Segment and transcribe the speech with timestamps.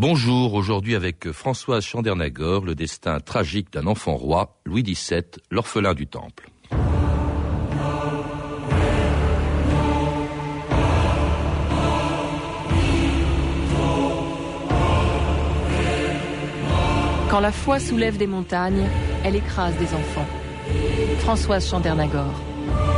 [0.00, 6.06] Bonjour, aujourd'hui avec Françoise Chandernagor, le destin tragique d'un enfant roi, Louis XVII, l'orphelin du
[6.06, 6.48] Temple.
[17.28, 18.86] Quand la foi soulève des montagnes,
[19.24, 20.28] elle écrase des enfants.
[21.18, 22.40] Françoise Chandernagor.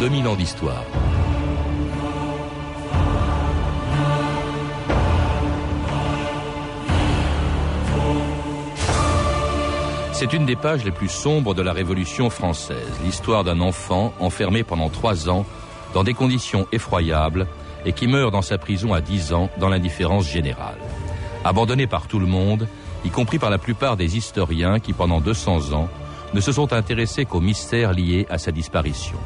[0.00, 0.82] 2000 ans d'histoire.
[10.12, 14.62] C'est une des pages les plus sombres de la Révolution française, l'histoire d'un enfant enfermé
[14.62, 15.44] pendant trois ans
[15.92, 17.46] dans des conditions effroyables
[17.84, 20.78] et qui meurt dans sa prison à 10 ans dans l'indifférence générale.
[21.44, 22.68] Abandonné par tout le monde,
[23.04, 25.90] y compris par la plupart des historiens qui pendant 200 ans
[26.32, 29.18] ne se sont intéressés qu'aux mystères liés à sa disparition.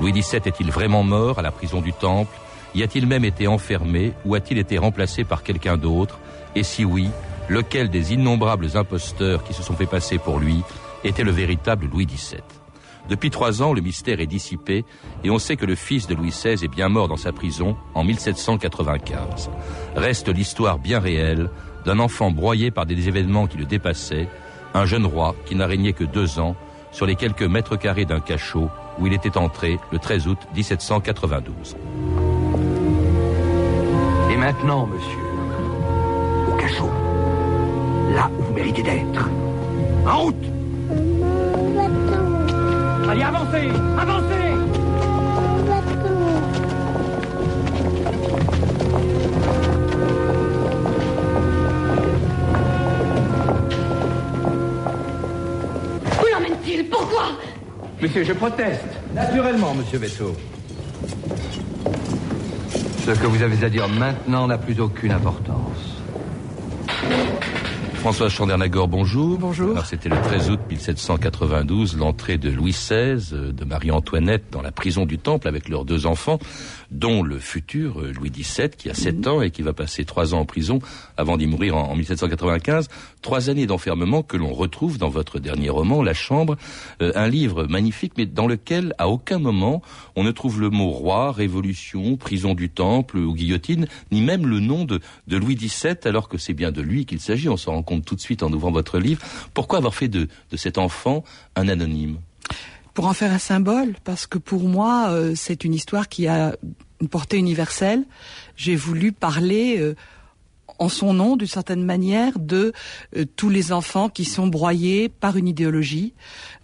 [0.00, 2.36] Louis XVII est-il vraiment mort à la prison du Temple?
[2.74, 6.18] Y a-t-il même été enfermé ou a-t-il été remplacé par quelqu'un d'autre?
[6.56, 7.08] Et si oui,
[7.48, 10.62] lequel des innombrables imposteurs qui se sont fait passer pour lui
[11.04, 12.40] était le véritable Louis XVII.
[13.08, 14.84] Depuis trois ans, le mystère est dissipé
[15.22, 17.76] et on sait que le fils de Louis XVI est bien mort dans sa prison
[17.94, 19.50] en 1795.
[19.94, 21.50] Reste l'histoire bien réelle
[21.84, 24.28] d'un enfant broyé par des événements qui le dépassaient,
[24.72, 26.56] un jeune roi qui n'a régné que deux ans
[26.92, 31.76] sur les quelques mètres carrés d'un cachot où il était entré le 13 août 1792.
[34.30, 35.18] Et maintenant, monsieur,
[36.48, 36.90] au cachot
[38.14, 39.28] là où vous méritez d'être.
[40.06, 40.44] En route
[43.08, 44.34] Allez, avancez Avancez
[56.20, 56.88] Où l'emmène-t-il?
[56.88, 57.24] Pourquoi?
[58.04, 58.84] Monsieur, je proteste.
[59.14, 60.36] Naturellement, monsieur Veto.
[62.98, 66.02] Ce que vous avez à dire maintenant n'a plus aucune importance.
[68.04, 69.38] François Chandernagor, bonjour.
[69.38, 69.86] Bonjour.
[69.86, 75.06] C'était le 13 août 1792, l'entrée de Louis XVI, euh, de Marie-Antoinette dans la prison
[75.06, 76.38] du Temple avec leurs deux enfants,
[76.94, 80.34] dont le futur euh, Louis XVII qui a 7 ans et qui va passer trois
[80.34, 80.78] ans en prison
[81.16, 82.88] avant d'y mourir en, en 1795.
[83.20, 86.56] Trois années d'enfermement que l'on retrouve dans votre dernier roman, La Chambre,
[87.02, 89.82] euh, un livre magnifique mais dans lequel à aucun moment
[90.14, 94.60] on ne trouve le mot roi, révolution, prison du Temple ou guillotine, ni même le
[94.60, 97.48] nom de, de Louis XVII alors que c'est bien de lui qu'il s'agit.
[97.48, 99.20] On s'en rend compte tout de suite en ouvrant votre livre.
[99.52, 101.24] Pourquoi avoir fait de, de cet enfant
[101.56, 102.18] un anonyme?
[102.94, 106.56] Pour en faire un symbole, parce que pour moi, euh, c'est une histoire qui a
[107.00, 108.04] une portée universelle.
[108.56, 109.94] J'ai voulu parler euh,
[110.78, 112.72] en son nom, d'une certaine manière, de
[113.16, 116.14] euh, tous les enfants qui sont broyés par une idéologie,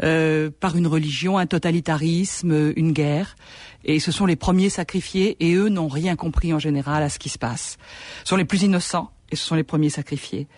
[0.02, 3.36] euh, par une religion, un totalitarisme, une guerre.
[3.84, 7.18] Et ce sont les premiers sacrifiés, et eux n'ont rien compris en général à ce
[7.18, 7.78] qui se passe.
[8.24, 10.48] Ce sont les plus innocents, et ce sont les premiers sacrifiés.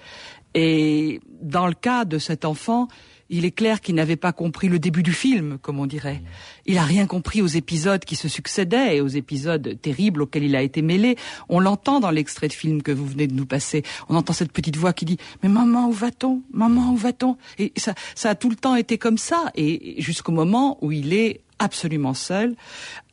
[0.54, 2.88] Et dans le cas de cet enfant,
[3.32, 6.22] il est clair qu'il n'avait pas compris le début du film, comme on dirait.
[6.66, 10.54] Il a rien compris aux épisodes qui se succédaient et aux épisodes terribles auxquels il
[10.54, 11.16] a été mêlé.
[11.48, 13.82] On l'entend dans l'extrait de film que vous venez de nous passer.
[14.10, 16.42] On entend cette petite voix qui dit "Mais maman, où va-t-on?
[16.52, 20.32] Maman, où va-t-on?" Et ça, ça a tout le temps été comme ça, et jusqu'au
[20.32, 22.54] moment où il est absolument seul,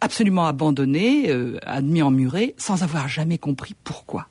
[0.02, 4.28] absolument abandonné, euh, admis emmuré, sans avoir jamais compris pourquoi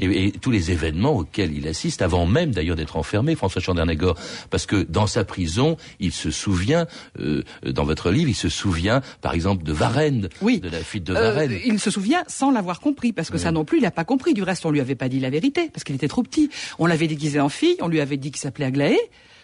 [0.00, 4.16] et, et, tous les événements auxquels il assiste, avant même d'ailleurs d'être enfermé, François Chandernagor,
[4.50, 6.86] parce que dans sa prison, il se souvient,
[7.20, 10.60] euh, dans votre livre, il se souvient, par exemple, de Varennes, oui.
[10.60, 11.52] de la fuite de Varennes.
[11.52, 13.42] Euh, il se souvient sans l'avoir compris, parce que oui.
[13.42, 14.34] ça non plus, il n'a pas compris.
[14.34, 16.50] Du reste, on lui avait pas dit la vérité, parce qu'il était trop petit.
[16.78, 18.98] On l'avait déguisé en fille, on lui avait dit qu'il s'appelait Aglaé.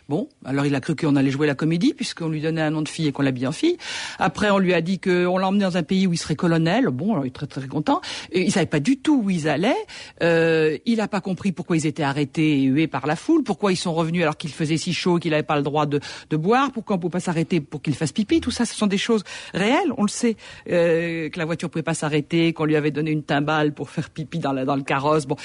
[0.08, 2.82] Bon, alors il a cru qu'on allait jouer la comédie puisqu'on lui donnait un nom
[2.82, 3.76] de fille et qu'on l'habille en fille.
[4.20, 6.86] Après, on lui a dit qu'on l'emmenait dans un pays où il serait colonel.
[6.90, 8.00] Bon, alors il est très très content.
[8.32, 9.74] Il savait pas du tout où ils allaient.
[10.22, 13.42] Euh, il n'a pas compris pourquoi ils étaient arrêtés et hués par la foule.
[13.42, 15.98] Pourquoi ils sont revenus alors qu'il faisait si chaud qu'il n'avait pas le droit de,
[16.30, 16.70] de boire.
[16.70, 18.40] Pourquoi on ne peut pas s'arrêter pour qu'il fasse pipi.
[18.40, 19.24] Tout ça, ce sont des choses
[19.54, 19.92] réelles.
[19.98, 20.36] On le sait
[20.70, 24.08] euh, que la voiture pouvait pas s'arrêter, qu'on lui avait donné une timbale pour faire
[24.10, 25.26] pipi dans, la, dans le carrosse.
[25.26, 25.36] Bon,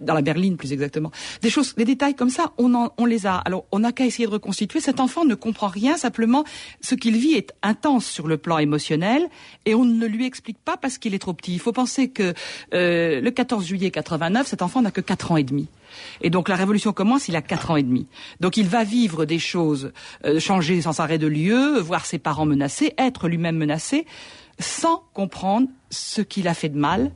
[0.00, 1.10] dans la berline plus exactement.
[1.42, 3.36] Des choses, des détails comme ça, on, en, on les a.
[3.36, 6.44] Alors, on qu'à a essayé de reconstituer, cet enfant ne comprend rien, simplement
[6.80, 9.28] ce qu'il vit est intense sur le plan émotionnel
[9.64, 11.52] et on ne lui explique pas parce qu'il est trop petit.
[11.52, 12.34] Il faut penser que
[12.74, 15.68] euh, le 14 juillet 89, cet enfant n'a que 4 ans et demi.
[16.20, 18.06] Et donc la révolution commence, il a quatre ans et demi.
[18.40, 19.92] Donc il va vivre des choses,
[20.24, 24.06] euh, changer sans arrêt de lieu, voir ses parents menacés, être lui-même menacé,
[24.58, 27.12] sans comprendre ce qu'il a fait de mal,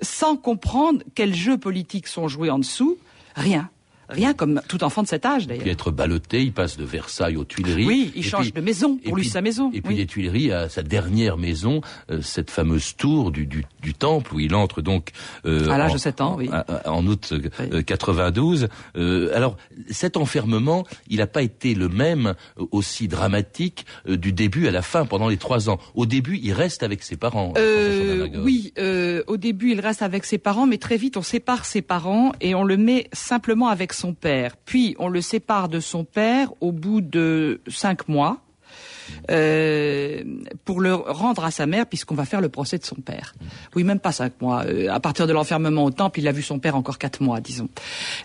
[0.00, 2.98] sans comprendre quels jeux politiques sont joués en dessous,
[3.34, 3.70] rien.
[4.12, 5.62] Rien comme tout enfant de cet âge, d'ailleurs.
[5.62, 7.86] Puis être ballotté, il passe de Versailles aux Tuileries.
[7.86, 9.70] Oui, il change de maison, pour lui sa maison.
[9.74, 9.96] Et puis oui.
[9.96, 11.80] des Tuileries à sa dernière maison,
[12.10, 15.10] euh, cette fameuse tour du, du, du, temple où il entre donc
[15.46, 16.50] euh, à l'âge de 7 ans, oui.
[16.86, 17.84] En, en août oui.
[17.84, 18.68] 92.
[18.96, 19.56] Euh, alors
[19.90, 24.70] cet enfermement, il n'a pas été le même euh, aussi dramatique euh, du début à
[24.70, 25.78] la fin pendant les trois ans.
[25.94, 27.52] Au début, il reste avec ses parents.
[27.56, 28.72] Euh, oui,
[29.26, 32.54] au début, il reste avec ses parents, mais très vite, on sépare ses parents et
[32.54, 34.56] on le met simplement avec son père.
[34.56, 38.40] Puis on le sépare de son père au bout de cinq mois.
[39.30, 40.22] Euh,
[40.64, 43.34] pour le rendre à sa mère, puisqu'on va faire le procès de son père.
[43.74, 44.64] Oui, même pas cinq mois.
[44.64, 47.40] Euh, à partir de l'enfermement au temple, il a vu son père encore quatre mois,
[47.40, 47.68] disons.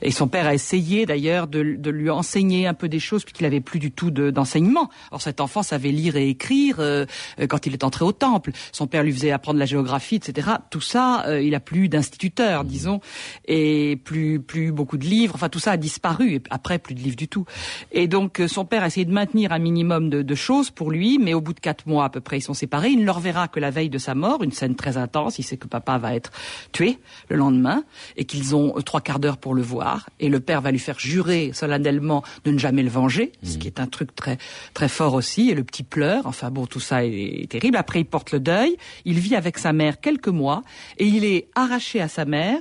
[0.01, 3.45] Et son père a essayé d'ailleurs de, de, lui enseigner un peu des choses, puisqu'il
[3.45, 4.89] avait plus du tout d'enseignement.
[5.12, 7.06] Alors cet enfant savait lire et écrire euh,
[7.47, 8.51] quand il est entré au temple.
[8.71, 10.50] Son père lui faisait apprendre la géographie, etc.
[10.69, 13.00] Tout ça, euh, il a plus d'instituteur, disons,
[13.47, 15.35] et plus plus beaucoup de livres.
[15.35, 16.35] Enfin, tout ça a disparu.
[16.35, 17.45] Et après, plus de livres du tout.
[17.91, 21.18] Et donc, son père a essayé de maintenir un minimum de, de choses pour lui,
[21.19, 22.90] mais au bout de quatre mois à peu près, ils sont séparés.
[22.90, 25.40] Il ne le reverra que la veille de sa mort, une scène très intense.
[25.40, 26.31] Il sait que papa va être
[26.72, 27.00] tué
[27.30, 27.84] le lendemain
[28.16, 30.10] et qu'ils ont trois quarts d'heure pour le voir.
[30.19, 33.48] Et le père va lui faire jurer solennellement de ne jamais le venger, mmh.
[33.48, 34.38] ce qui est un truc très
[34.74, 35.50] très fort aussi.
[35.50, 36.25] Et le petit pleure.
[36.25, 37.78] Enfin bon, tout ça est, est terrible.
[37.78, 38.78] Après, il porte le deuil.
[39.06, 40.64] Il vit avec sa mère quelques mois
[40.98, 42.60] et il est arraché à sa mère.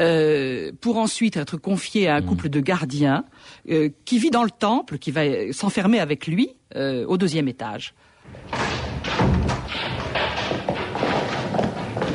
[0.00, 3.24] Euh, pour ensuite être confié à un couple de gardiens
[3.70, 7.94] euh, qui vit dans le temple, qui va s'enfermer avec lui euh, au deuxième étage.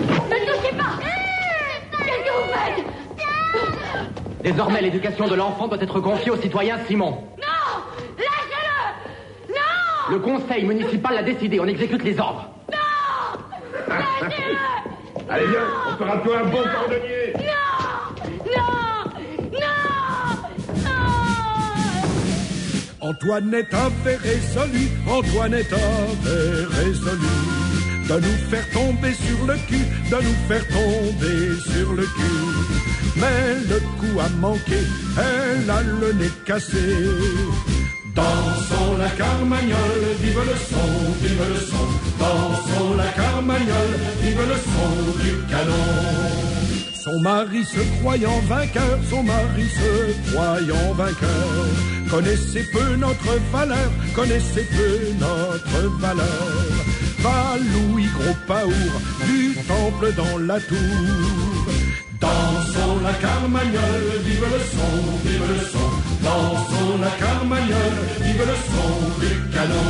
[0.09, 0.99] Ne touchez pas!
[1.99, 7.11] Qu'est-ce que vous faites Désormais, l'éducation de l'enfant doit être confiée au citoyen Simon.
[7.37, 7.81] Non!
[8.17, 9.53] Lâchez-le!
[9.53, 10.11] Non!
[10.11, 12.49] Le conseil municipal l'a décidé, on exécute les ordres.
[12.69, 12.77] Non!
[13.87, 14.57] Lâchez-le!
[15.29, 17.33] Allez, viens, on fera de toi un bon cordonnier
[23.09, 27.33] Antoinette avait résolu, Antoinette avait résolu
[28.07, 33.15] de nous faire tomber sur le cul, de nous faire tomber sur le cul.
[33.15, 34.77] Mais le coup a manqué,
[35.17, 36.77] elle a le nez cassé.
[38.13, 41.87] Dansons la carmagnole, vive le son, vive le son.
[42.19, 46.49] Dansons la carmagnole, vive le son du canon.
[46.93, 51.98] Son mari se croyant vainqueur, son mari se croyant vainqueur.
[52.09, 56.25] Connaissez peu notre valeur, connaissez peu notre valeur.
[57.19, 58.71] Va Louis Gros Paour,
[59.27, 60.77] du temple dans la tour.
[62.19, 65.89] Dansons la carmagnole, vive le son, vive le son.
[66.23, 69.89] Dansons la carmagnole, vive le son du canon.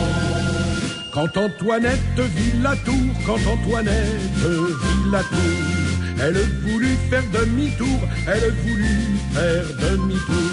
[1.14, 5.80] Quand Antoinette vit la tour, quand Antoinette vit la tour,
[6.22, 10.49] elle voulut faire demi-tour, elle voulut faire demi-tour.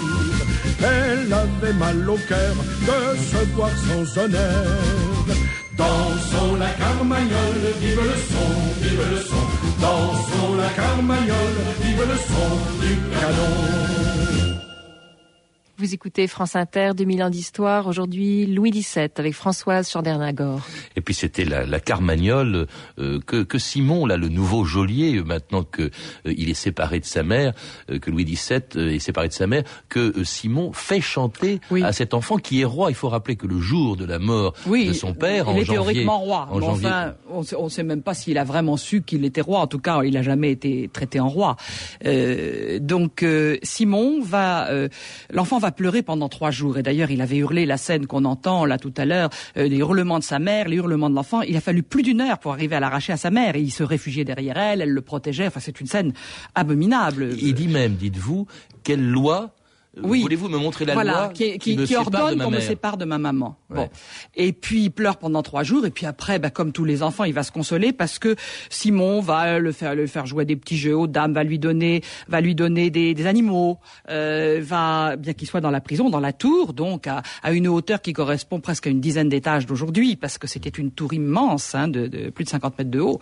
[0.79, 4.65] Elle avait mal au cœur de se voir sans honneur.
[5.75, 9.45] Dansons la carmagnole, vive le son, vive le son.
[9.79, 14.26] Dansons la carmagnole, vive le son du canon.
[15.79, 17.85] Vous écoutez France Inter, 2000 ans d'histoire.
[17.85, 20.59] Aujourd'hui, Louis XVII avec Françoise Chordernagor.
[20.95, 22.65] Et puis c'était la, la Carmagnole
[22.97, 25.89] euh, que, que, Simon, là, le nouveau geôlier, maintenant que euh,
[26.35, 27.53] il est séparé de sa mère,
[27.91, 31.83] euh, que Louis XVII est séparé de sa mère, que Simon fait chanter oui.
[31.83, 32.89] à cet enfant qui est roi.
[32.89, 35.55] Il faut rappeler que le jour de la mort oui, de son père, il en
[35.57, 36.47] est janvier, théoriquement roi.
[36.49, 37.13] En bon, janvier, enfin,
[37.55, 39.59] on ne sait même pas s'il a vraiment su qu'il était roi.
[39.59, 41.55] En tout cas, il n'a jamais été traité en roi.
[42.81, 43.23] donc
[43.61, 44.69] Simon va,
[45.29, 46.77] l'enfant va pleurer pendant trois jours.
[46.77, 49.77] Et d'ailleurs, il avait hurlé la scène qu'on entend là tout à l'heure, euh, les
[49.77, 51.41] hurlements de sa mère, les hurlements de l'enfant.
[51.41, 53.55] Il a fallu plus d'une heure pour arriver à l'arracher à sa mère.
[53.55, 55.47] Et il se réfugiait derrière elle, elle le protégeait.
[55.47, 56.13] Enfin, c'est une scène
[56.55, 57.29] abominable.
[57.39, 58.47] Il dit même, dites-vous,
[58.83, 59.56] quelle loi
[60.03, 60.21] oui.
[60.21, 62.97] Voulez-vous me montrer la voilà, loi qui, qui, qui, me qui ordonne qu'on me sépare
[62.97, 63.57] de ma maman.
[63.69, 63.75] Ouais.
[63.77, 63.89] Bon.
[64.35, 67.23] Et puis il pleure pendant trois jours et puis après, bah, comme tous les enfants,
[67.23, 68.35] il va se consoler parce que
[68.69, 71.59] Simon va le faire, le faire jouer à des petits jeux aux dames, va lui
[71.59, 76.09] donner, va lui donner des, des animaux, euh, va bien qu'il soit dans la prison,
[76.09, 79.65] dans la tour, donc à, à, une hauteur qui correspond presque à une dizaine d'étages
[79.65, 82.99] d'aujourd'hui parce que c'était une tour immense, hein, de, de, plus de 50 mètres de
[82.99, 83.19] haut.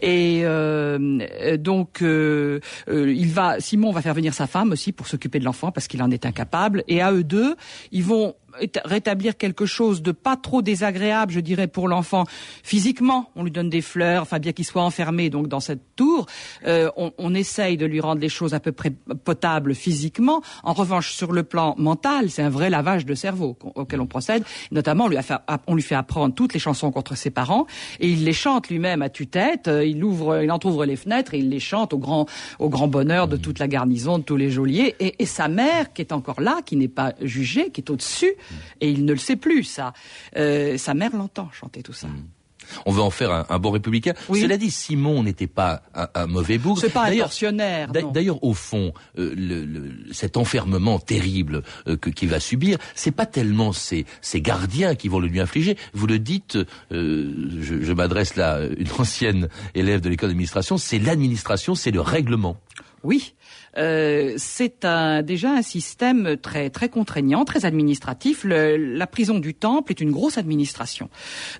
[0.00, 5.38] Et euh, donc euh, il va, Simon va faire venir sa femme aussi pour s'occuper
[5.38, 7.56] de l'enfant parce qu'il en est incapable et à eux deux,
[7.90, 8.34] ils vont
[8.84, 12.24] rétablir quelque chose de pas trop désagréable, je dirais, pour l'enfant
[12.62, 13.30] physiquement.
[13.36, 16.26] On lui donne des fleurs, enfin bien qu'il soit enfermé donc dans cette tour,
[16.66, 20.42] euh, on, on, essaye de lui rendre les choses à peu près potables physiquement.
[20.62, 24.44] En revanche, sur le plan mental, c'est un vrai lavage de cerveau auquel on procède.
[24.70, 25.34] Notamment, on lui, a fait,
[25.66, 27.66] on lui fait apprendre toutes les chansons contre ses parents
[28.00, 29.68] et il les chante lui-même à tue-tête.
[29.68, 32.26] Euh, il ouvre, il entrouvre les fenêtres et il les chante au grand,
[32.58, 34.94] au grand bonheur de toute la garnison, de tous les geôliers.
[35.00, 38.32] Et, et sa mère, qui est encore là, qui n'est pas jugée, qui est au-dessus,
[38.80, 39.92] et il ne le sait plus, ça.
[40.36, 42.08] Euh, sa mère l'entend chanter tout ça.
[42.08, 42.24] Mm.
[42.86, 44.14] On veut en faire un, bon républicain.
[44.32, 46.80] Cela dit, Simon n'était pas un, mauvais bougre.
[46.80, 47.88] C'est pas un tortionnaire.
[47.88, 53.72] D'ailleurs, au fond, euh, le, cet enfermement terrible euh, qu'il va subir, c'est pas tellement
[53.72, 54.06] ses,
[54.36, 55.76] gardiens qui vont le lui infliger.
[55.92, 56.56] Vous le dites,
[56.90, 62.00] je, je m'adresse là à une ancienne élève de l'école d'administration, c'est l'administration, c'est le
[62.00, 62.56] règlement.
[63.02, 63.34] Oui,
[63.78, 68.44] euh, c'est un, déjà un système très très contraignant, très administratif.
[68.44, 71.08] Le, la prison du Temple est une grosse administration,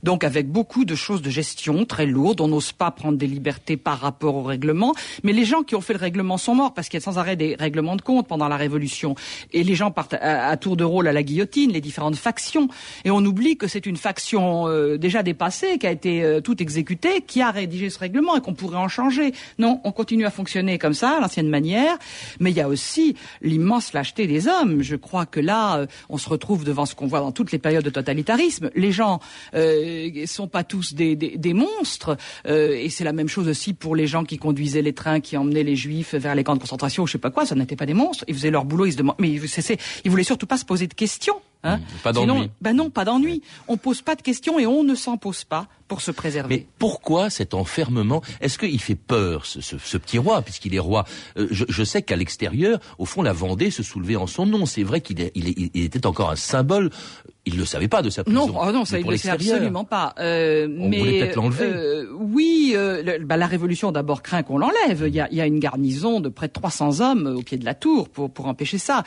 [0.02, 2.40] donc avec beaucoup de choses de gestion très lourdes.
[2.40, 5.80] On n'ose pas prendre des libertés par rapport au règlement, mais les gens qui ont
[5.80, 8.28] fait le règlement sont morts parce qu'il y a sans arrêt des règlements de compte
[8.28, 9.14] pendant la Révolution,
[9.52, 12.68] et les gens partent à, tour de rôle à la guillotine, les différentes factions,
[13.04, 16.60] et on oublie que c'est une faction euh, déjà dépassée, qui a été euh, toute
[16.60, 19.32] exécutée, qui a rédigé ce règlement et qu'on pourrait en changer.
[19.58, 21.98] Non, on continue à fonctionner comme ça, à l'ancienne manière.
[22.40, 24.82] Mais il y a aussi l'immense lâcheté des hommes.
[24.82, 27.58] Je crois que là, euh, on se retrouve devant ce qu'on voit dans toutes les
[27.58, 28.70] périodes de totalitarisme.
[28.74, 29.20] Les gens
[29.54, 32.16] euh, sont pas tous des, des, des monstres,
[32.46, 35.36] euh, et c'est la même chose aussi pour les gens qui conduisaient les trains, qui
[35.36, 37.46] emmenaient les juifs vers les camps de concentration, je sais pas quoi.
[37.46, 38.24] Ça n'était pas des monstres.
[38.28, 38.86] Ils faisaient leur boulot.
[38.86, 41.40] Ils se demandaient, mais ils voulaient surtout pas se poser de questions.
[41.64, 42.50] Hein mmh, pas d'ennui.
[42.60, 43.42] Ben non, pas d'ennui.
[43.68, 46.56] On pose pas de questions et on ne s'en pose pas pour se préserver.
[46.56, 48.22] Mais pourquoi cet enfermement?
[48.40, 51.04] Est-ce qu'il fait peur, ce, ce, ce petit roi, puisqu'il est roi?
[51.36, 54.66] Euh, je, je, sais qu'à l'extérieur, au fond, la Vendée se soulevait en son nom.
[54.66, 56.90] C'est vrai qu'il il, il était encore un symbole
[57.44, 58.46] il ne le savait pas de sa prison.
[58.46, 60.14] Non, oh non, ça il ne le sait absolument pas.
[60.20, 61.64] Euh, On mais peut-être l'enlever.
[61.64, 65.04] Euh, oui, euh, bah, la Révolution d'abord craint qu'on l'enlève.
[65.08, 67.58] Il y, a, il y a, une garnison de près de 300 hommes au pied
[67.58, 69.02] de la tour pour, pour empêcher ça.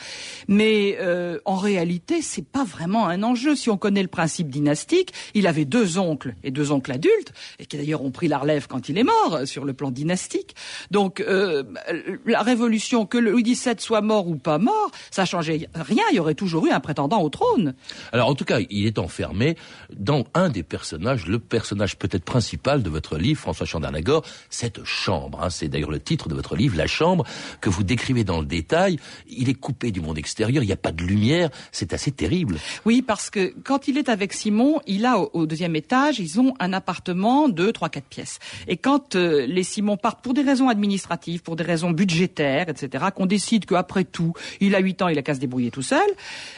[0.49, 3.55] Mais euh, en réalité, c'est pas vraiment un enjeu.
[3.55, 7.65] Si on connaît le principe dynastique, il avait deux oncles et deux oncles adultes, et
[7.65, 10.55] qui d'ailleurs ont pris la relève quand il est mort sur le plan dynastique.
[10.91, 11.63] Donc euh,
[12.25, 16.03] la Révolution, que Louis XVII soit mort ou pas mort, ça changeait rien.
[16.11, 17.75] Il y aurait toujours eu un prétendant au trône.
[18.11, 19.55] Alors, en tout cas, il est enfermé
[19.95, 25.39] dans un des personnages, le personnage peut-être principal de votre livre, François Chandernagor, cette chambre.
[25.41, 27.25] Hein, c'est d'ailleurs le titre de votre livre, La chambre,
[27.61, 28.99] que vous décrivez dans le détail.
[29.27, 32.57] Il est coupé du monde extérieur, il n'y a pas de lumière, c'est assez terrible.
[32.85, 36.53] Oui, parce que quand il est avec Simon, il a au, deuxième étage, ils ont
[36.59, 38.39] un appartement de trois, quatre pièces.
[38.67, 43.05] Et quand euh, les Simon partent pour des raisons administratives, pour des raisons budgétaires, etc.,
[43.15, 46.07] qu'on décide qu'après tout, il a huit ans, il a qu'à se débrouiller tout seul,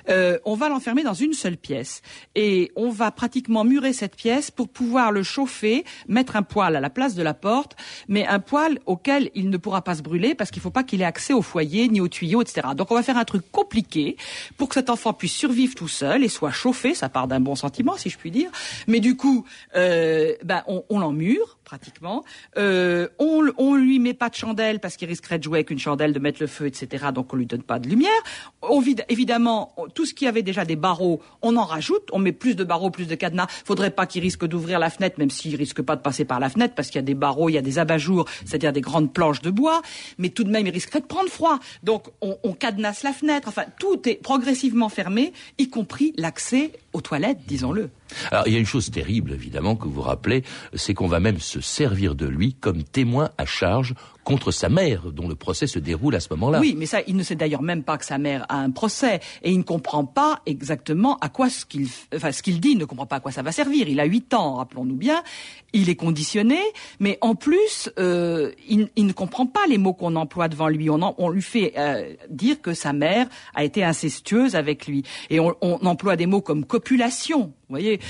[0.09, 2.01] euh, on va l'enfermer dans une seule pièce.
[2.35, 6.79] Et on va pratiquement murer cette pièce pour pouvoir le chauffer, mettre un poêle à
[6.79, 7.75] la place de la porte,
[8.07, 10.83] mais un poêle auquel il ne pourra pas se brûler parce qu'il ne faut pas
[10.83, 12.69] qu'il ait accès au foyer ni au tuyau, etc.
[12.75, 14.17] Donc on va faire un truc compliqué
[14.57, 16.93] pour que cet enfant puisse survivre tout seul et soit chauffé.
[16.93, 18.49] Ça part d'un bon sentiment, si je puis dire.
[18.87, 19.45] Mais du coup,
[19.75, 22.24] euh, ben, on, on l'emmure pratiquement.
[22.57, 25.79] Euh, on, on lui met pas de chandelle parce qu'il risquerait de jouer avec une
[25.79, 27.07] chandelle, de mettre le feu, etc.
[27.13, 28.21] Donc on lui donne pas de lumière.
[28.62, 32.07] On vide, évidemment, tout ce qui avait déjà des barreaux, on en rajoute.
[32.13, 33.47] On met plus de barreaux, plus de cadenas.
[33.65, 36.50] Faudrait pas qu'il risque d'ouvrir la fenêtre, même s'il risque pas de passer par la
[36.50, 39.12] fenêtre parce qu'il y a des barreaux, il y a des abat-jours, c'est-à-dire des grandes
[39.12, 39.81] planches de bois.
[40.17, 41.59] Mais tout de même, il risquerait de prendre froid.
[41.83, 43.50] Donc on, on cadenasse la fenêtre.
[43.50, 47.89] Enfin, tout est progressivement fermé, y compris l'accès aux toilettes, disons-le.
[48.31, 50.43] Alors, il y a une chose terrible, évidemment, que vous rappelez,
[50.74, 53.93] c'est qu'on va même se servir de lui comme témoin à charge
[54.27, 56.60] contre sa mère, dont le procès se déroule à ce moment-là.
[56.60, 59.22] Oui, mais ça, il ne sait d'ailleurs même pas que sa mère a un procès,
[59.41, 62.77] et il ne comprend pas exactement à quoi ce qu'il, enfin, ce qu'il dit, il
[62.77, 63.88] ne comprend pas à quoi ça va servir.
[63.88, 65.24] Il a huit ans, rappelons-nous bien,
[65.72, 66.60] il est conditionné,
[67.00, 70.89] mais en plus, euh, il, ne comprend pas les mots qu'on emploie devant lui.
[70.89, 75.39] On, on lui fait euh, dire que sa mère a été incestueuse avec lui, et
[75.39, 77.53] on, on emploie des mots comme copulation.
[77.69, 78.01] Vous voyez,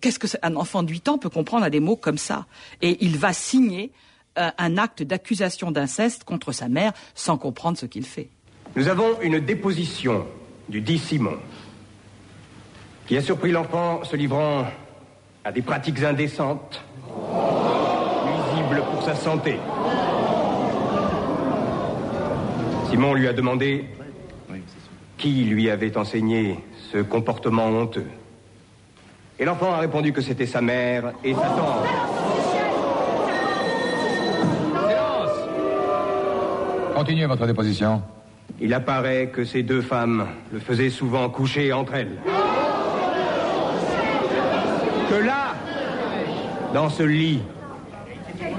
[0.00, 2.46] qu'est-ce qu'un enfant de 8 ans peut comprendre à des mots comme ça?
[2.80, 3.92] Et il va signer
[4.38, 8.28] euh, un acte d'accusation d'inceste contre sa mère sans comprendre ce qu'il fait.
[8.76, 10.26] Nous avons une déposition
[10.68, 11.38] du dit Simon
[13.06, 14.66] qui a surpris l'enfant se livrant
[15.42, 16.84] à des pratiques indécentes,
[18.26, 19.56] nuisibles pour sa santé.
[22.90, 23.86] Simon lui a demandé
[25.16, 26.58] qui lui avait enseigné
[26.92, 28.06] ce comportement honteux.
[29.38, 32.17] Et l'enfant a répondu que c'était sa mère et sa tante.
[36.98, 38.02] Continuez votre déposition.
[38.60, 42.18] Il apparaît que ces deux femmes le faisaient souvent coucher entre elles.
[45.08, 45.54] que là,
[46.74, 47.40] dans ce lit,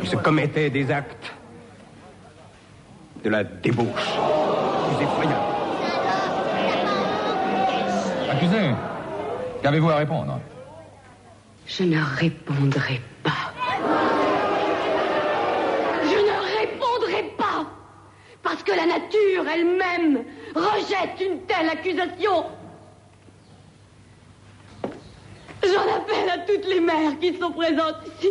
[0.01, 1.33] il se commettait des actes
[3.25, 3.87] de la débauche
[4.87, 5.35] plus effroyable.
[8.31, 8.71] Accusé,
[9.61, 10.39] qu'avez-vous à répondre?
[11.67, 13.01] Je ne répondrai
[21.01, 22.45] rejette une telle accusation.
[25.63, 28.29] J'en appelle à toutes les mères qui sont présentes ici.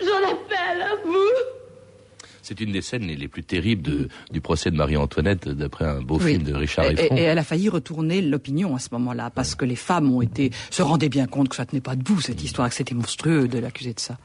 [0.00, 1.18] J'en appelle à vous.
[2.42, 6.18] C'est une des scènes les plus terribles de, du procès de Marie-Antoinette, d'après un beau
[6.22, 6.32] Oui.
[6.34, 7.16] film de Richard et, Effron.
[7.16, 10.52] et elle a failli retourner l'opinion à ce moment-là, parce que les femmes ont été
[10.70, 13.58] se rendaient bien compte que ça tenait pas debout cette histoire, que c'était monstrueux de
[13.58, 14.16] l'accuser de ça.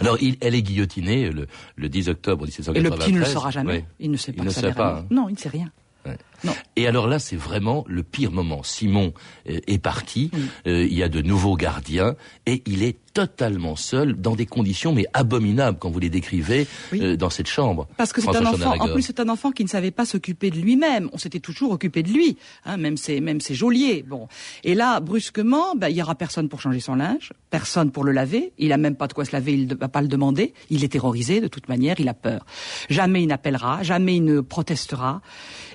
[0.00, 2.82] Alors, il- elle est guillotinée le, le 10 octobre Et 1793.
[2.84, 3.72] le petit ne le saura jamais.
[3.72, 3.84] Ouais.
[4.00, 5.00] Il ne sait pas Il que ne ça sait l'est pas, vraiment.
[5.00, 5.06] hein.
[5.14, 5.70] Non, il ne sait rien.
[6.06, 6.18] Ouais.
[6.44, 6.52] Non.
[6.76, 8.62] Et alors là, c'est vraiment le pire moment.
[8.62, 9.12] Simon
[9.48, 10.30] euh, est parti,
[10.66, 14.92] euh, il y a de nouveaux gardiens, et il est totalement seul, dans des conditions
[14.92, 17.00] mais abominables, quand vous les décrivez, Oui.
[17.00, 17.86] euh, dans cette chambre.
[17.96, 18.74] Parce que c'est un enfant.
[18.80, 21.08] En plus, c'est un enfant qui ne savait pas s'occuper de lui-même.
[21.12, 24.04] On s'était toujours occupé de lui, hein, même ses même ses geôliers.
[24.06, 24.26] Bon.
[24.64, 28.10] Et là, brusquement, ben, il y aura personne pour changer son linge, personne pour le
[28.10, 28.52] laver.
[28.58, 29.54] Il a même pas de quoi se laver.
[29.54, 30.52] Il ne va pas le demander.
[30.70, 32.00] Il est terrorisé de toute manière.
[32.00, 32.44] Il a peur.
[32.90, 33.84] Jamais il n'appellera.
[33.84, 35.22] Jamais il ne protestera.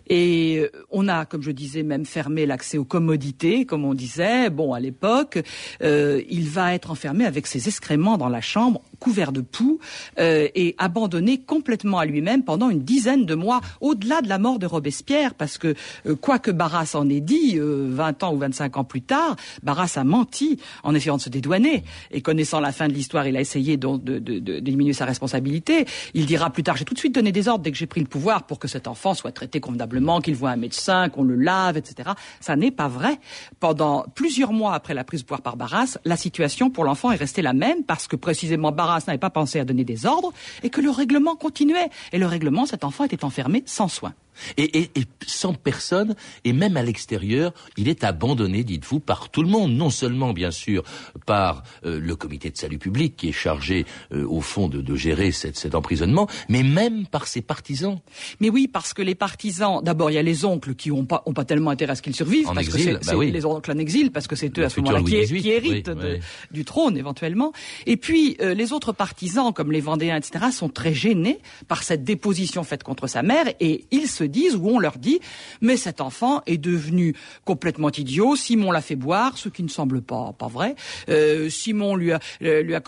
[0.09, 4.49] Et euh, on a, comme je disais, même fermé l'accès aux commodités, comme on disait.
[4.49, 5.39] Bon, à l'époque,
[5.83, 9.79] euh, il va être enfermé avec ses excréments dans la chambre, couvert de poux,
[10.19, 14.59] euh, et abandonné complètement à lui-même pendant une dizaine de mois, au-delà de la mort
[14.59, 15.73] de Robespierre, parce que
[16.05, 19.35] euh, quoi que Barras en ait dit, euh, 20 ans ou 25 ans plus tard,
[19.63, 21.83] Barras a menti en essayant de se dédouaner.
[22.11, 25.05] Et connaissant la fin de l'histoire, il a essayé donc de, de, de diminuer sa
[25.05, 25.85] responsabilité.
[26.13, 28.01] Il dira plus tard, j'ai tout de suite donné des ordres dès que j'ai pris
[28.01, 31.35] le pouvoir pour que cet enfant soit traité convenablement, qu'il voit un médecin, qu'on le
[31.35, 32.11] lave, etc.
[32.39, 33.19] Ça n'est pas vrai.
[33.59, 37.15] Pendant plusieurs mois après la prise de pouvoir par Barras, la situation pour l'enfant est
[37.15, 40.69] restée la même parce que précisément Barras n'avait pas pensé à donner des ordres et
[40.69, 41.89] que le règlement continuait.
[42.11, 44.13] Et le règlement, cet enfant était enfermé sans soin.
[44.57, 49.43] Et, et, et sans personne, et même à l'extérieur, il est abandonné, dites-vous, par tout
[49.43, 49.71] le monde.
[49.73, 50.83] Non seulement, bien sûr,
[51.25, 54.95] par euh, le comité de salut public qui est chargé, euh, au fond, de, de
[54.95, 57.99] gérer cette, cet emprisonnement, mais même par ses partisans.
[58.39, 61.23] Mais oui, parce que les partisans, d'abord, il y a les oncles qui n'ont pas,
[61.25, 63.31] ont pas tellement intérêt à ce qu'ils survivent, En parce exil, que bah c'est oui.
[63.31, 65.87] les oncles en exil, parce que c'est eux Le à ce moment-là qui, qui héritent
[65.89, 66.19] oui, de- oui.
[66.51, 67.51] du trône éventuellement.
[67.85, 72.03] Et puis euh, les autres partisans, comme les Vendéens, etc., sont très gênés par cette
[72.03, 75.19] déposition faite contre sa mère, et ils se disent ou on leur dit,
[75.61, 77.15] mais cet enfant est devenu
[77.45, 78.35] complètement idiot.
[78.35, 80.75] Simon l'a fait boire, ce qui ne semble pas pas vrai.
[81.09, 82.79] Euh, Simon lui a euh,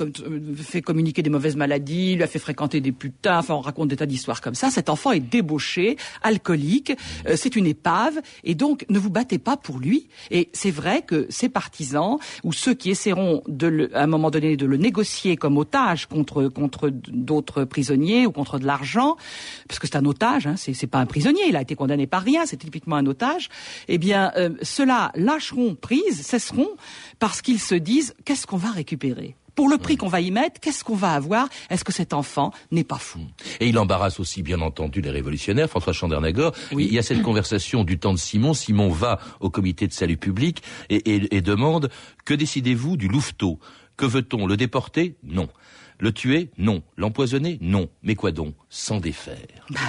[0.58, 3.40] fait communiquer des mauvaises maladies, lui a fait fréquenter des putains.
[3.40, 4.70] Enfin, on raconte des tas d'histoires comme ça.
[4.70, 6.94] Cet enfant est débauché, alcoolique.
[7.28, 10.08] euh, c'est une épave, et donc ne vous battez pas pour lui.
[10.30, 13.44] Et c'est vrai que ses partisans ou ceux qui essaieront
[13.94, 18.66] à un moment donné de le négocier comme otage contre d'autres prisonniers ou contre de
[18.66, 19.16] l'argent,
[19.68, 22.22] parce que c'est un otage, hein, c'est pas un prisonnier, il a été condamné par
[22.24, 23.50] rien, c'est typiquement un otage.
[23.88, 26.70] Eh bien, euh, ceux-là lâcheront prise, cesseront
[27.20, 29.36] parce qu'ils se disent qu'est-ce qu'on va récupérer?
[29.54, 31.50] Pour le prix qu'on va y mettre, qu'est-ce qu'on va avoir?
[31.70, 33.20] Est-ce que cet enfant n'est pas fou?
[33.60, 35.70] Et il embarrasse aussi, bien entendu, les révolutionnaires.
[35.70, 36.86] François Chandernagor, Oui.
[36.88, 38.54] il y a cette conversation du temps de Simon.
[38.54, 41.90] Simon va au comité de salut public et, et- et demande
[42.24, 43.60] que décidez-vous du louveteau?
[43.98, 44.48] Que veut-on?
[44.48, 45.16] Le déporter?
[45.22, 45.50] Non.
[46.02, 46.82] Le tuer Non.
[46.98, 47.88] L'empoisonner Non.
[48.02, 48.56] Mais quoi donc?
[48.70, 49.38] S'en défaire.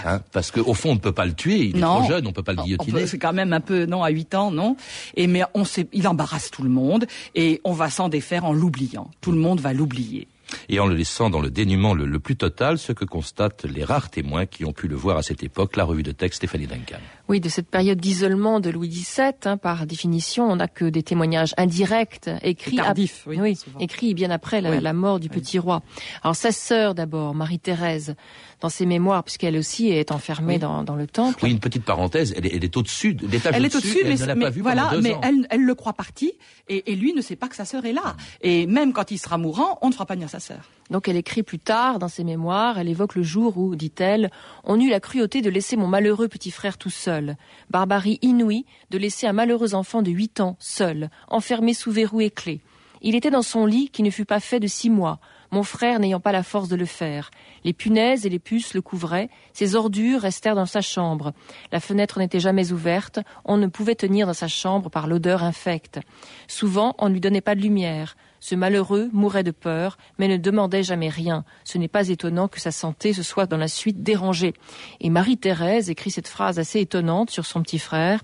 [0.05, 0.21] Hein?
[0.31, 1.57] Parce qu'au fond, on ne peut pas le tuer.
[1.57, 3.07] Il est trop jeune, on ne peut pas le guillotiner.
[3.07, 4.77] C'est quand même un peu non à 8 ans, non?
[5.17, 8.53] Et mais on sait, il embarrasse tout le monde et on va s'en défaire en
[8.53, 9.11] l'oubliant.
[9.23, 10.29] Tout le monde va l'oublier.
[10.69, 13.85] Et en le laissant dans le dénuement le, le plus total, ce que constatent les
[13.85, 16.67] rares témoins qui ont pu le voir à cette époque, la revue de texte Stéphanie
[16.67, 16.99] Duncan.
[17.29, 21.03] Oui, de cette période d'isolement de Louis XVII, hein, par définition, on n'a que des
[21.03, 22.79] témoignages indirects, écrits,
[23.27, 23.79] oui, souvent.
[23.79, 24.81] écrits bien après la, Oui.
[24.81, 25.83] la mort du petit roi.
[26.23, 28.15] Alors sa sœur d'abord, Marie-Thérèse,
[28.63, 30.59] dans ses mémoires, puisqu'elle aussi est enfermée Oui.
[30.61, 31.41] dans, dans le temple.
[31.43, 34.17] Oui, une petite parenthèse, elle est, elle est au-dessus, l'étage Elle est au-dessus, elle mais,
[34.17, 35.21] ne l'a mais pas vu voilà, mais ans.
[35.25, 36.33] elle, elle le croit parti
[36.69, 38.17] et, et lui ne sait pas que sa sœur est là.
[38.41, 40.61] Et même quand il sera mourant, on ne fera pas venir sa sœur.
[40.91, 44.31] Donc elle écrit plus tard dans ses mémoires, elle évoque le jour où, dit-elle,
[44.65, 47.37] on eut la cruauté de laisser mon malheureux petit frère tout seul.
[47.69, 52.31] Barbarie inouïe de laisser un malheureux enfant de huit ans seul, enfermé sous verrou et
[52.31, 52.61] clé.
[53.01, 55.19] Il était dans son lit qui ne fut pas fait de six mois,
[55.53, 57.31] mon frère n'ayant pas la force de le faire.
[57.63, 61.33] Les punaises et les puces le couvraient, ses ordures restèrent dans sa chambre.
[61.71, 66.01] La fenêtre n'était jamais ouverte, on ne pouvait tenir dans sa chambre par l'odeur infecte.
[66.49, 68.17] Souvent, on ne lui donnait pas de lumière.
[68.41, 71.45] Ce malheureux mourait de peur, mais ne demandait jamais rien.
[71.63, 74.55] Ce n'est pas étonnant que sa santé se soit dans la suite dérangée.
[75.01, 78.21] Et Marie-Thérèse écrit cette phrase assez étonnante sur son petit frère.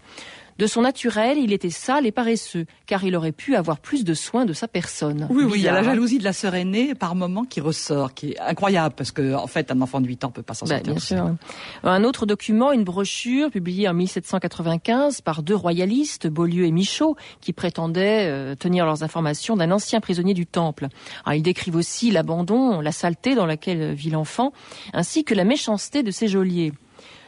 [0.59, 4.13] De son naturel, il était sale et paresseux, car il aurait pu avoir plus de
[4.15, 5.27] soin de sa personne.
[5.31, 8.13] Oui, oui, il y a la jalousie de la sœur aînée par moment qui ressort,
[8.13, 10.67] qui est incroyable, parce que en fait, un enfant de 8 ans peut pas s'en
[10.67, 10.93] Ben, sortir.
[10.95, 11.37] bien sûr.
[11.85, 17.53] Un autre document, une brochure publiée en 1795 par deux royalistes, Beaulieu et Michaud, qui
[17.53, 20.89] prétendaient euh, tenir leurs informations d'un ancien prisonnier du Temple.
[21.25, 24.53] Alors, ils décrivent aussi l'abandon, la saleté dans laquelle vit l'enfant,
[24.93, 26.73] ainsi que la méchanceté de ses geôliers.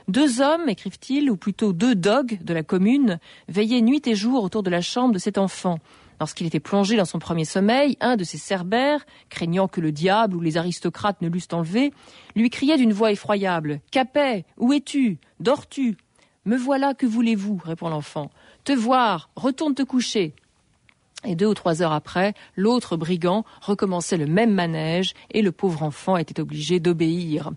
[0.08, 4.62] Deux hommes, écrivent-ils, ou plutôt deux dogues de la commune, veillaient nuit et jour autour
[4.62, 5.78] de la chambre de cet enfant.
[6.20, 10.36] Lorsqu'il était plongé dans son premier sommeil, un de ses cerbères, craignant que le diable
[10.36, 11.92] ou les aristocrates ne l'eussent enlevé,
[12.36, 15.18] lui criait d'une voix effroyable Capet, où es-tu?
[15.40, 15.96] Dors-tu?
[16.44, 17.60] Me voilà, que voulez-vous?
[17.64, 18.30] répond l'enfant.
[18.64, 20.34] Te voir, retourne te coucher.
[21.24, 25.82] Et deux ou trois heures après, l'autre brigand recommençait le même manège et le pauvre
[25.82, 27.50] enfant était obligé d'obéir.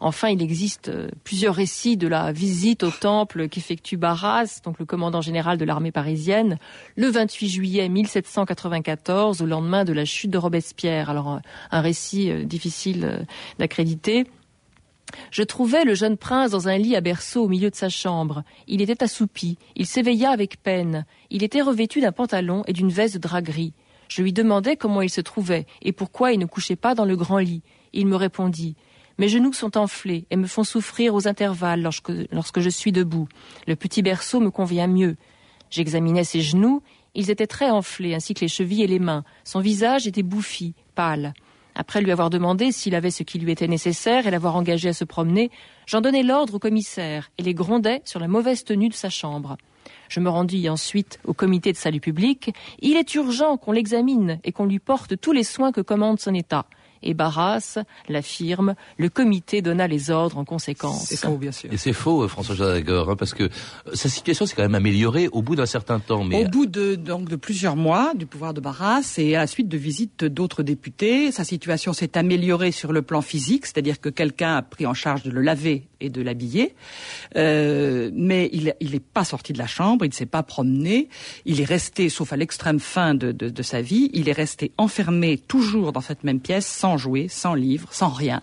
[0.00, 4.84] Enfin, il existe euh, plusieurs récits de la visite au temple qu'effectue Barras, donc le
[4.84, 6.58] commandant général de l'armée parisienne,
[6.96, 11.08] le 28 juillet 1794, au lendemain de la chute de Robespierre.
[11.08, 13.18] Alors, un, un récit euh, difficile euh,
[13.60, 14.26] d'accréditer.
[15.30, 18.42] Je trouvai le jeune prince dans un lit à berceau au milieu de sa chambre.
[18.66, 21.04] Il était assoupi, il s'éveilla avec peine.
[21.30, 23.72] Il était revêtu d'un pantalon et d'une veste de drap gris.
[24.08, 27.16] Je lui demandai comment il se trouvait et pourquoi il ne couchait pas dans le
[27.16, 27.62] grand lit.
[27.92, 28.76] Il me répondit
[29.18, 33.28] Mes genoux sont enflés et me font souffrir aux intervalles lorsque, lorsque je suis debout.
[33.66, 35.16] Le petit berceau me convient mieux.
[35.70, 36.82] J'examinai ses genoux,
[37.14, 39.24] ils étaient très enflés, ainsi que les chevilles et les mains.
[39.44, 41.34] Son visage était bouffi, pâle.
[41.74, 44.92] Après lui avoir demandé s'il avait ce qui lui était nécessaire et l'avoir engagé à
[44.92, 45.50] se promener,
[45.86, 49.56] j'en donnai l'ordre au commissaire et les grondai sur la mauvaise tenue de sa chambre.
[50.08, 52.54] Je me rendis ensuite au comité de salut public.
[52.80, 56.34] Il est urgent qu'on l'examine et qu'on lui porte tous les soins que commande son
[56.34, 56.66] état.
[57.04, 61.04] Et Barras l'affirme, le comité donna les ordres en conséquence.
[61.06, 61.72] C'est faux, bien sûr.
[61.72, 64.74] Et c'est faux, euh, François Jadagor, hein, parce que euh, sa situation s'est quand même
[64.74, 66.24] améliorée au bout d'un certain temps.
[66.24, 69.46] Mais Au bout de, donc, de plusieurs mois du pouvoir de Barras et à la
[69.46, 74.08] suite de visites d'autres députés, sa situation s'est améliorée sur le plan physique, c'est-à-dire que
[74.08, 76.74] quelqu'un a pris en charge de le laver et de l'habiller,
[77.36, 81.08] Euh, mais il n'est pas sorti de la chambre, il ne s'est pas promené,
[81.44, 84.72] il est resté, sauf à l'extrême fin de, de, de sa vie, il est resté
[84.78, 88.42] enfermé toujours dans cette même pièce, sans jouer, sans livre, sans rien,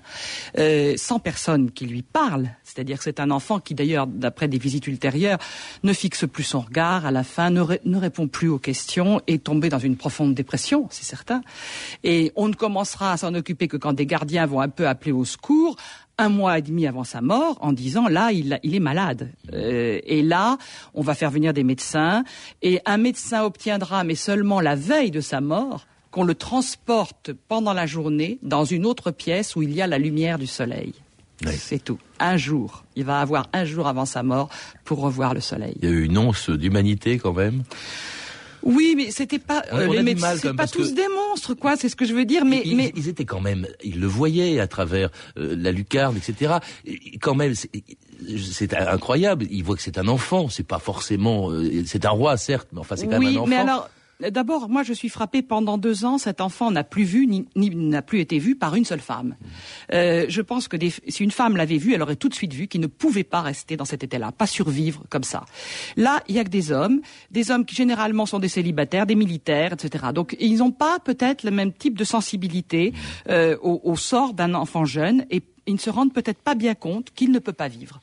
[0.58, 2.50] euh, sans personne qui lui parle.
[2.64, 5.40] C'est-à-dire que c'est un enfant qui, d'ailleurs, d'après des visites ultérieures,
[5.84, 9.22] ne fixe plus son regard, à la fin ne, ré- ne répond plus aux questions,
[9.28, 11.42] est tombé dans une profonde dépression, c'est certain.
[12.04, 15.12] Et on ne commencera à s'en occuper que quand des gardiens vont un peu appeler
[15.12, 15.76] au secours,
[16.18, 19.32] un mois et demi avant sa mort, en disant là, il, il est malade.
[19.54, 20.58] Euh, et là,
[20.94, 22.24] on va faire venir des médecins,
[22.62, 27.74] et un médecin obtiendra, mais seulement la veille de sa mort, qu'on le transporte pendant
[27.74, 30.94] la journée dans une autre pièce où il y a la lumière du soleil.
[31.58, 31.98] C'est tout.
[32.20, 32.84] Un jour.
[32.96, 34.50] Il va avoir un jour avant sa mort
[34.86, 35.74] pour revoir le soleil.
[35.82, 37.64] il y a eu une once d'humanité quand même.
[38.64, 41.56] Oui, mais c'était pas On- euh, on les médecins, c'est pas tous que- des monstres,
[41.56, 41.76] quoi.
[41.78, 42.46] C'est ce que je veux dire.
[42.46, 46.16] Mais, ils, mais ils étaient quand même, ils le voyaient à travers euh, la lucarne,
[46.16, 46.58] etc.
[46.86, 47.72] Et quand même, c'est-
[48.38, 49.48] c'est incroyable.
[49.50, 50.48] Ils voient que c'est un enfant.
[50.48, 53.40] C'est pas forcément, euh, c'est un roi certes, mais enfin c'est quand oui, même un
[53.40, 53.48] enfant.
[53.50, 53.90] mais alors.
[54.30, 55.42] D'abord, moi, je suis frappée.
[55.42, 58.86] Pendant deux ans, cet enfant n'a plus vu, ni, n'a plus été vu par une
[58.86, 59.36] seule femme.
[59.94, 62.54] Euh, je pense que des- si une femme l'avait vu, elle aurait tout de suite
[62.54, 65.46] vu qu'il ne pouvait pas rester dans cet état-là, pas survivre comme ça.
[65.98, 69.16] Là, il y a que des hommes, des hommes qui généralement sont des célibataires, des
[69.16, 70.06] militaires, etc.
[70.14, 72.94] Donc, ils n'ont pas peut-être le même type de sensibilité
[73.30, 76.74] euh, au, au sort d'un enfant jeune et ils ne se rendent peut-être pas bien
[76.74, 78.00] compte qu'il ne peut pas vivre.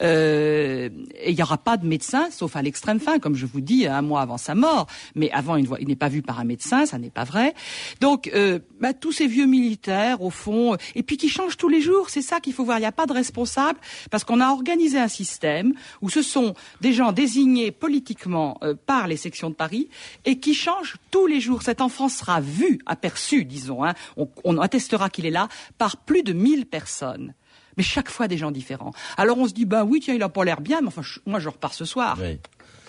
[0.00, 0.79] Euh,
[1.26, 4.02] il n'y aura pas de médecin, sauf à l'extrême fin, comme je vous dis, un
[4.02, 4.86] mois avant sa mort.
[5.14, 7.54] Mais avant, il, il n'est pas vu par un médecin, ça n'est pas vrai.
[8.00, 11.68] Donc, euh, bah, tous ces vieux militaires, au fond, euh, et puis qui changent tous
[11.68, 12.78] les jours, c'est ça qu'il faut voir.
[12.78, 13.78] Il n'y a pas de responsable,
[14.10, 19.06] parce qu'on a organisé un système où ce sont des gens désignés politiquement euh, par
[19.06, 19.88] les sections de Paris
[20.24, 21.62] et qui changent tous les jours.
[21.62, 23.84] Cet enfant sera vu, aperçu, disons.
[23.84, 23.94] Hein.
[24.16, 25.48] On, on attestera qu'il est là
[25.78, 27.34] par plus de 1000 personnes.
[27.80, 28.92] Mais chaque fois des gens différents.
[29.16, 31.40] Alors on se dit, ben oui, tiens, il a pas l'air bien, mais enfin, moi
[31.40, 32.18] je repars ce soir.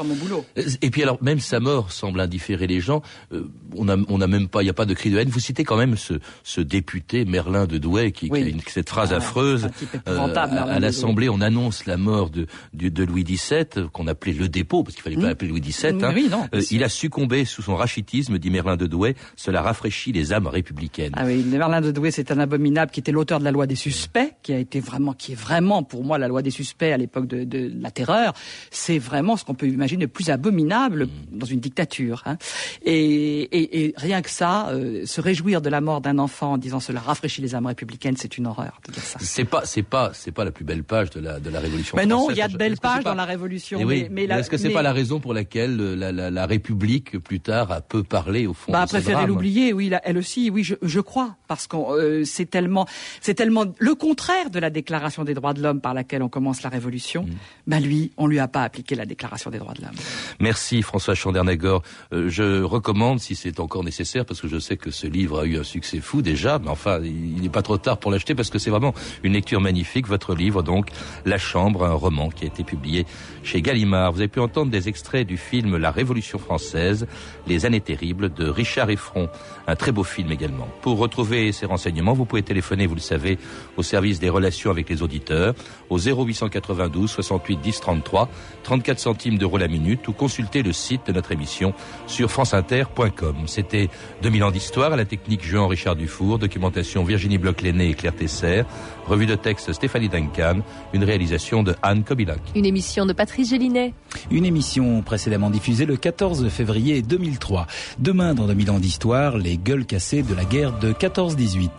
[0.04, 0.46] Mon boulot.
[0.82, 3.02] Et puis alors, même sa mort semble indifférer les gens.
[3.34, 3.44] Euh,
[3.76, 5.30] on a, on a même pas, il n'y a pas de cri de haine.
[5.30, 8.42] Vous citez quand même ce, ce député Merlin de Douai qui, Oui.
[8.42, 9.70] qui a une- cette phrase Ah, affreuse.
[9.94, 14.08] épouvantable, à- à de l'Assemblée, on annonce la mort de, du- de Louis XVII, qu'on
[14.08, 16.04] appelait le dépôt, parce qu'il fallait pas l'appeler Louis XVII.
[16.04, 16.12] hein.
[16.16, 19.16] Oui, non, Euh, il a succombé sous son rachitisme, dit Merlin de Douai.
[19.36, 21.14] Cela rafraîchit les âmes républicaines.
[21.16, 23.76] Ah oui, Merlin de Douai, c'est un abominable qui était l'auteur de la loi des
[23.76, 26.98] suspects, qui a été vraiment, qui est vraiment pour moi la loi des suspects à
[26.98, 28.34] l'époque de, de la terreur.
[28.72, 32.24] C'est vraiment ce qu'on peut imaginer j'imagine, le plus abominable dans une dictature.
[32.26, 32.38] Hein.
[32.84, 36.80] Et, et, rien que ça, euh, se réjouir de la mort d'un enfant en disant
[36.80, 39.20] cela rafraîchit les âmes républicaines, c'est une horreur de dire ça.
[39.22, 41.98] C'est pas, c'est pas, c'est pas la plus belle page de la de la Révolution.
[41.98, 43.80] Mais non, il y a de belles pages dans la Révolution.
[43.82, 47.20] Eh mais, mais, est-ce que c'est pas la raison pour laquelle la, la, la, République
[47.20, 50.76] plus tard a peu parlé au fond bah, préféré l'oublier, oui, elle aussi, oui, je,
[50.82, 52.88] je crois, parce que euh, c'est tellement,
[53.22, 56.64] c'est tellement le contraire de la Déclaration des droits de l'homme par laquelle on commence
[56.64, 57.24] la Révolution.
[57.24, 57.30] Mm.
[57.68, 59.96] Bah lui, on lui a pas appliqué la Déclaration des droits de l'homme.
[60.40, 61.82] Merci François Chandernagor.
[62.14, 65.46] Euh, je recommande, si c'est encore nécessaire, parce que je sais que ce livre a
[65.46, 68.50] eu un succès fou déjà, mais enfin, il n'est pas trop tard pour l'acheter parce
[68.50, 70.08] que c'est vraiment une lecture magnifique.
[70.08, 70.90] Votre livre, donc,
[71.26, 73.06] La Chambre, un roman qui a été publié
[73.44, 74.12] chez Gallimard.
[74.12, 77.08] Vous avez pu entendre des extraits du film La Révolution française,
[77.48, 79.30] Les années terribles de Richard Effron.
[79.68, 80.68] Un très beau film également.
[80.82, 83.38] Pour retrouver ces renseignements, vous pouvez téléphoner, vous le savez,
[83.78, 85.54] au service des relations avec les auditeurs,
[85.90, 88.30] au 0892 68 10 33,
[88.64, 91.74] 34 centimes d'euros la minute, ou consulter le site de notre émission
[92.08, 93.36] sur franceinter.com.
[93.46, 93.90] C'était
[94.22, 98.64] 2000 ans d'histoire à la technique Jean-Richard Dufour, documentation Virginie Bloch-Léné et Claire Tesser,
[99.08, 100.62] revue de texte Stéphanie Duncan,
[100.94, 102.42] une réalisation de Anne Kobilac.
[102.56, 103.94] Une émission de Patrice Gélinet.
[104.30, 107.68] Une émission précédemment diffusée le 14 février 2003.
[108.00, 111.70] Demain, dans 2000 ans d'histoire, les gueules cassées de la guerre de 14-18.